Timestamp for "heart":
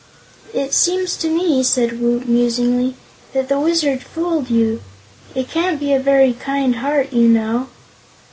6.77-7.13